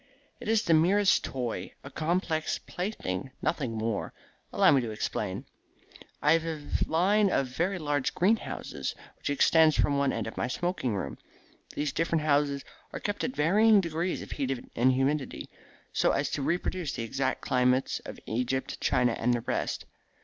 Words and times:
"It 0.39 0.47
is 0.47 0.63
the 0.63 0.73
merest 0.73 1.23
toy 1.23 1.73
a 1.83 1.91
complex 1.91 2.57
plaything, 2.57 3.29
nothing 3.39 3.73
more. 3.73 4.13
Allow 4.51 4.71
me 4.71 4.81
to 4.81 4.89
explain. 4.89 5.45
I 6.23 6.31
have 6.31 6.43
a 6.43 6.67
line 6.89 7.29
of 7.29 7.45
very 7.49 7.77
large 7.77 8.15
greenhouses 8.15 8.95
which 9.17 9.29
extends 9.29 9.75
from 9.77 9.99
one 9.99 10.11
end 10.11 10.25
of 10.25 10.37
my 10.37 10.47
smoking 10.47 10.95
room. 10.95 11.19
These 11.75 11.91
different 11.93 12.23
houses 12.23 12.65
are 12.91 12.99
kept 12.99 13.23
at 13.23 13.35
varying 13.35 13.79
degrees 13.79 14.23
of 14.23 14.31
heat 14.31 14.65
and 14.75 14.91
humidity 14.91 15.51
so 15.93 16.13
as 16.13 16.31
to 16.31 16.41
reproduce 16.41 16.93
the 16.93 17.03
exact 17.03 17.41
climates 17.41 17.99
of 18.03 18.19
Egypt, 18.25 18.81
China, 18.81 19.11
and 19.19 19.35
the 19.35 19.41
rest. 19.41 19.85